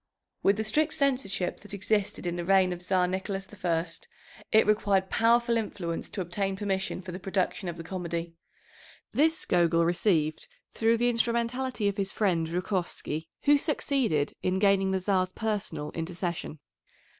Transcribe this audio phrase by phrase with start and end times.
[0.41, 3.85] With the strict censorship that existed in the reign of Czar Nicholas I,
[4.51, 8.33] it required powerful influence to obtain permission for the production of the comedy.
[9.11, 14.99] This Gogol received through the instrumentality of his friend, Zhukovsky, who succeeded in gaining the
[14.99, 16.57] Czar's personal intercession.